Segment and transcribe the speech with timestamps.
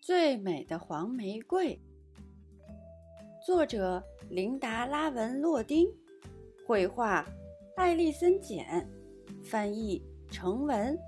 [0.00, 1.78] 最美的黄玫瑰，
[3.44, 5.86] 作者琳达·拉文·洛丁，
[6.66, 7.22] 绘画
[7.76, 8.88] 艾丽森·简，
[9.44, 10.98] 翻译成文，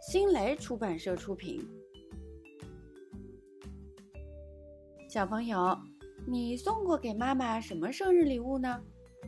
[0.00, 1.68] 新蕾出版社出品。
[5.06, 5.78] 小朋友，
[6.26, 8.82] 你送过给妈妈什么生日礼物呢？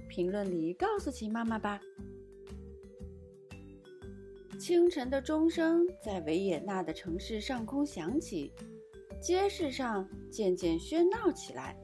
[0.09, 1.79] 评论里告诉奇妈妈吧。
[4.59, 8.51] 清晨的钟声在维也纳的城市上空响起。
[9.21, 11.77] 街市上渐渐喧闹起来，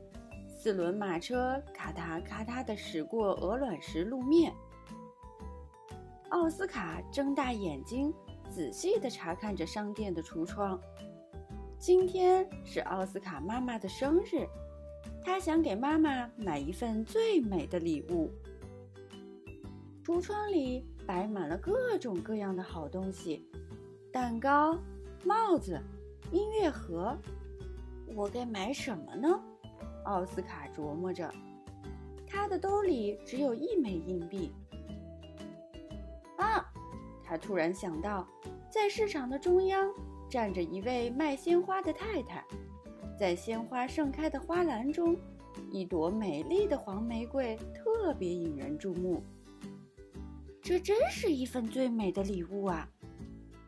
[0.49, 4.53] 四轮马车咔嗒咔嗒地驶过鹅卵石路面。
[6.29, 8.13] 奥斯卡睁大眼睛，
[8.49, 10.81] 仔细地查看着商店的橱窗。
[11.79, 14.47] 今天是奥斯卡妈妈的生日，
[15.25, 18.31] 他想给妈妈买一份最美的礼物。
[20.05, 23.45] 橱窗里摆满了各种各样的好东西：
[24.13, 24.79] 蛋糕、
[25.25, 25.81] 帽子。
[26.33, 27.15] 音乐盒，
[28.17, 29.29] 我该买什么呢？
[30.05, 31.31] 奥斯卡琢磨着，
[32.27, 34.51] 他的兜里只有一枚硬币。
[36.39, 36.67] 啊！
[37.23, 38.27] 他突然想到，
[38.71, 39.93] 在市场的中央
[40.31, 42.43] 站着一位卖鲜花的太太，
[43.19, 45.15] 在鲜花盛开的花篮中，
[45.71, 49.23] 一朵美丽的黄玫瑰特别引人注目。
[50.63, 52.89] 这真是一份最美的礼物啊！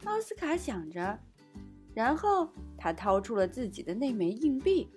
[0.05, 1.19] 奥斯卡想着。
[1.95, 4.89] 然后他掏出了自己的那枚硬币。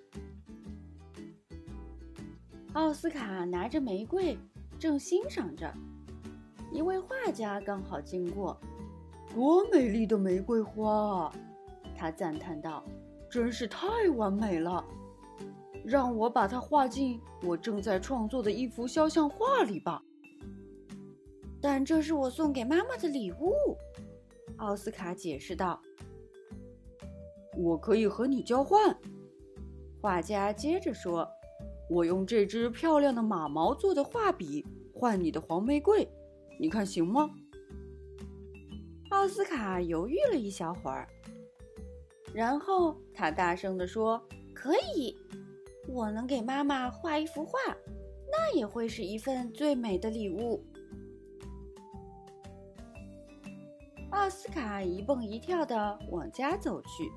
[2.74, 4.36] 奥斯卡拿着玫瑰，
[4.78, 5.72] 正欣赏着。
[6.70, 8.60] 一位画家刚好经过，
[9.32, 11.32] 多美丽的玫瑰花啊！
[11.96, 12.84] 他赞叹道
[13.30, 14.84] ：“真是太完美了，
[15.84, 20.02] 让我把它画进我正在创作的一幅肖像画里吧。”
[21.60, 23.76] 但这是我送给妈妈的礼物，
[24.58, 25.80] 奥斯卡解释道。
[27.58, 28.96] 我可以和你交换，
[30.00, 31.28] 画家接着说
[31.90, 34.64] ：“我用这支漂亮的马毛做的画笔
[34.94, 36.08] 换你的黄玫瑰，
[36.60, 37.28] 你看行吗？”
[39.10, 41.08] 奥斯卡犹豫了一小会儿，
[42.32, 44.22] 然后他大声地说
[44.54, 45.16] ：“可以，
[45.88, 47.58] 我能给妈妈画一幅画，
[48.30, 50.64] 那也会是一份最美的礼物。”
[54.10, 57.10] 奥斯卡一蹦一跳地往家走去。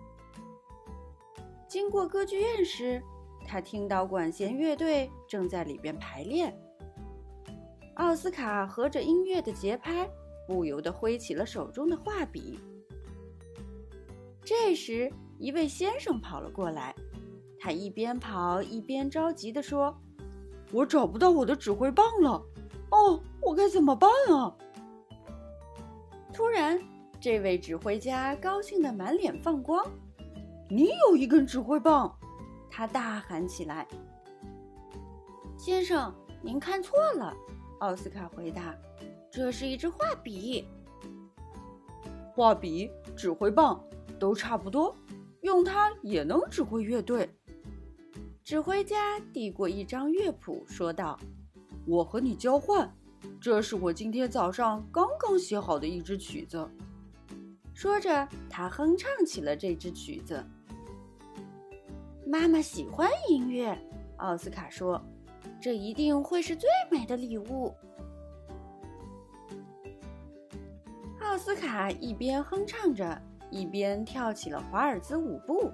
[1.72, 3.02] 经过歌剧院时，
[3.48, 6.54] 他听到管弦乐队正在里边排练。
[7.94, 10.06] 奥斯卡合着音乐的节拍，
[10.46, 12.59] 不由得挥起了手中的画笔。
[14.44, 15.09] 这时，
[15.40, 16.94] 一位先生跑了过来，
[17.58, 19.98] 他一边跑一边着急地说
[20.74, 22.32] ：“我找不到我的指挥棒了，
[22.90, 24.53] 哦，我该怎么办啊？”
[26.36, 26.78] 突然，
[27.18, 29.90] 这位指挥家高兴得满脸放光。
[30.74, 32.18] 你有一根指挥棒，
[32.70, 33.86] 他大喊起来。
[35.58, 37.36] 先生，您看错了，
[37.82, 38.74] 奥斯卡回答
[39.30, 40.66] ：“这是一支画笔。
[42.34, 43.84] 画笔、指挥棒
[44.18, 44.96] 都差不多，
[45.42, 47.30] 用它也能指挥乐队。”
[48.42, 51.20] 指挥家递过一张乐谱，说道
[51.86, 52.90] ：“我和你交换，
[53.42, 56.66] 这是我今天早上刚刚写好的一支曲子。”
[57.76, 60.42] 说着，他哼唱起了这支曲子。
[62.31, 63.78] 妈妈喜欢音乐，
[64.16, 65.03] 奥斯卡说
[65.59, 67.75] ：“这一定会是最美的礼物。”
[71.20, 75.70] 奥斯卡一边哼唱着，一边跳起了华尔兹舞步。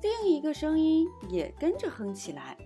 [0.00, 2.56] 另一个声音也跟着哼起来。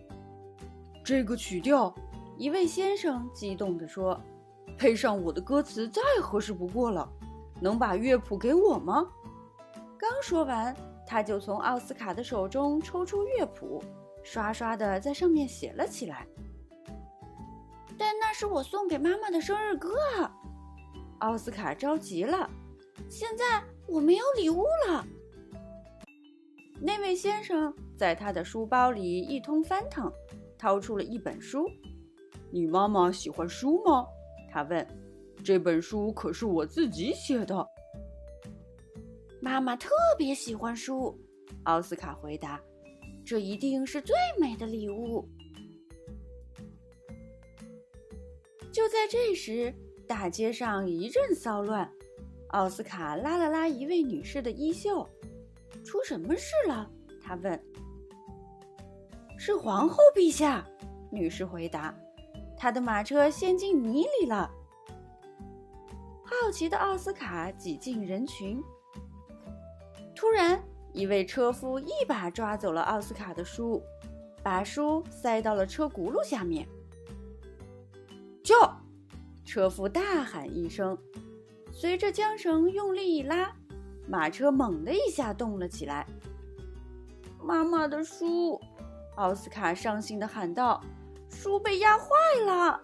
[1.02, 1.92] 这个曲调，
[2.38, 4.16] 一位先生激动地说
[4.78, 7.10] ：“配上我的歌词再合适不过了。
[7.60, 9.10] 能把乐谱给我吗？”
[9.98, 10.72] 刚说完。
[11.06, 13.82] 他就从奥斯卡的手中抽出乐谱，
[14.22, 16.26] 刷刷的在上面写了起来。
[17.98, 19.90] 但那是我送给妈妈的生日歌！
[21.18, 22.48] 奥斯卡着急了。
[23.08, 25.06] 现在我没有礼物了。
[26.80, 30.10] 那位先生在他的书包里一通翻腾，
[30.58, 31.68] 掏出了一本书。
[32.50, 34.06] 你妈妈喜欢书吗？
[34.50, 34.86] 他问。
[35.44, 37.66] 这本书可是我自己写的。
[39.52, 41.14] 妈妈特别喜欢书，
[41.64, 42.58] 奥斯卡回答
[43.22, 45.28] ：“这一定是最美的礼物。”
[48.72, 49.70] 就在这时，
[50.08, 51.86] 大街上一阵骚乱。
[52.52, 55.06] 奥斯卡拉了拉一位女士的衣袖
[55.84, 56.90] ：“出什么事了？”
[57.22, 57.62] 他问。
[59.38, 60.66] “是皇后陛下。”
[61.12, 61.94] 女士回答
[62.56, 64.50] ：“她的马车陷进泥里了。”
[66.24, 68.58] 好奇的奥斯卡挤进人群。
[70.22, 73.82] 突然，一位车夫一把抓走了奥斯卡的书，
[74.40, 76.64] 把书塞到了车轱辘下面。
[78.40, 78.54] 叫！
[79.44, 80.96] 车夫大喊一声，
[81.72, 83.52] 随着缰绳用力一拉，
[84.06, 86.06] 马车猛地一下动了起来。
[87.42, 88.60] 妈妈的书！
[89.16, 90.80] 奥斯卡伤心地喊道
[91.30, 92.06] ：“书被压坏
[92.46, 92.80] 了。”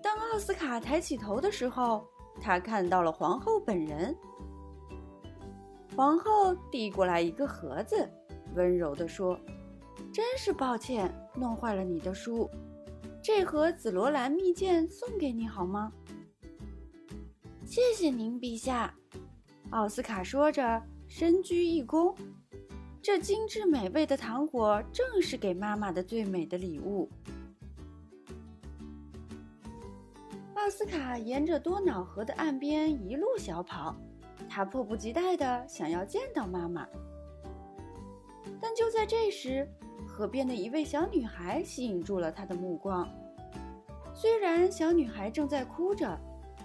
[0.00, 2.06] 当奥斯卡抬起头的时候，
[2.40, 4.16] 他看到了皇后本人。
[5.96, 8.06] 皇后递过来一个盒子，
[8.54, 9.40] 温柔地说
[10.12, 12.50] ：“真是抱歉，弄坏了你的书。
[13.22, 15.90] 这盒紫罗兰蜜饯送给你好吗
[17.64, 18.94] ？”“谢谢您，陛下。”
[19.72, 22.14] 奥斯卡说着，深鞠一躬。
[23.00, 27.08] 这精致美味的糖果正是给妈妈的最美的礼物。
[30.56, 33.96] 奥斯卡沿着多瑙河的岸边一路小跑，
[34.56, 36.88] 他迫不及待地想要见到妈妈。
[38.58, 39.68] 但就在这时，
[40.08, 43.06] 河边的一位小女孩吸引住了他的目光。
[44.14, 46.18] 虽然小女孩正在哭着，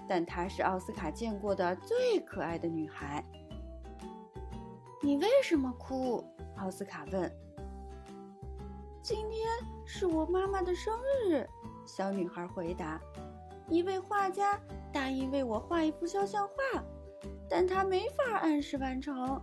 [0.08, 3.22] 但她是奥斯卡见过的最可爱的女孩。
[5.02, 6.24] 你为什么哭？
[6.60, 7.30] 奥斯卡问。
[9.02, 9.46] 今天
[9.84, 10.98] 是我妈妈的生
[11.28, 11.46] 日，
[11.86, 13.02] 小女孩回答。
[13.68, 14.58] 一位画家
[14.94, 16.82] 答应为我画一幅肖像画，
[17.52, 19.40] 但他没法按时完成。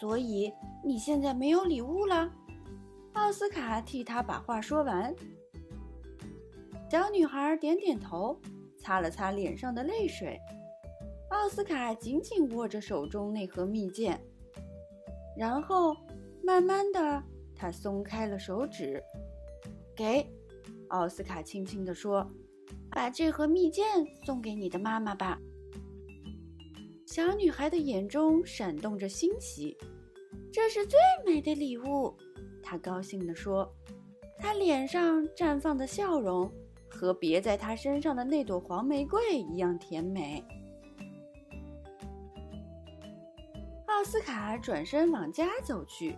[0.00, 0.50] 所以
[0.82, 2.32] 你现在没有礼物了。
[3.12, 5.14] 奥斯卡替他把话说完。
[6.90, 8.40] 小女孩点点头，
[8.78, 10.38] 擦了擦脸上的泪水。
[11.30, 14.18] 奥斯卡紧紧握着手中那盒蜜饯，
[15.36, 15.94] 然后
[16.42, 17.22] 慢慢的，
[17.54, 19.02] 他松开了手指。
[19.94, 20.26] 给，
[20.88, 22.26] 奥斯卡轻轻地说
[22.90, 23.84] ：“把这盒蜜饯
[24.24, 25.38] 送给你的妈妈吧。”
[27.14, 29.76] 小女孩的眼中闪动着欣喜，
[30.50, 32.16] 这是最美的礼物，
[32.62, 33.70] 她高兴地说。
[34.38, 36.50] 她脸上绽放的笑容
[36.88, 40.42] 和别在她身上的那朵黄玫瑰一样甜美。
[43.88, 46.16] 奥斯卡转身往家走去。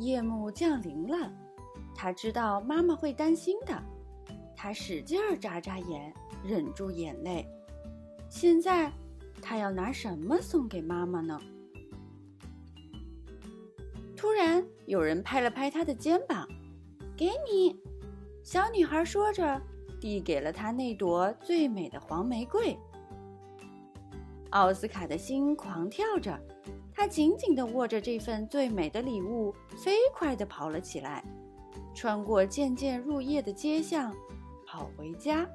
[0.00, 1.32] 夜幕降临了，
[1.94, 3.82] 他知道妈妈会担心的。
[4.56, 7.46] 他使劲儿眨眨眼，忍住眼泪。
[8.28, 8.90] 现在，
[9.42, 11.38] 他要拿什么送给妈妈呢？
[14.16, 16.48] 突然，有人拍了拍他的肩膀
[17.16, 17.76] ：“给你。”
[18.44, 19.60] 小女孩说着，
[20.00, 22.78] 递给了他那朵最美的黄玫瑰。
[24.50, 26.38] 奥斯卡的心狂跳着，
[26.92, 31.24] 他紧紧地握着这份最美的礼物，飞快地跑了起来，
[31.94, 34.14] 穿过渐渐入夜的街巷，
[34.66, 35.48] 跑回家。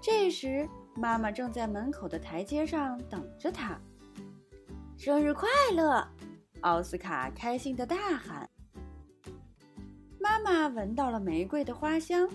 [0.00, 0.68] 这时，
[0.98, 3.78] 妈妈正在门口的台阶上等着他。
[4.96, 6.04] 生日快乐！
[6.62, 8.50] 奥斯卡开心的大喊。
[10.18, 12.28] 妈妈闻到了玫瑰的花香，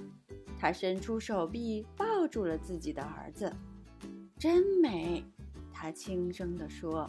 [0.57, 3.53] 她伸出手臂抱住了自己的儿子。
[4.39, 5.21] 真美，
[5.73, 7.05] 她轻声地说。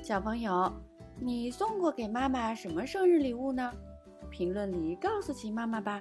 [0.00, 0.72] 小朋友，
[1.18, 3.72] 你送过给妈妈什么生日礼物呢？
[4.30, 6.00] 评论里告诉奇妈妈吧。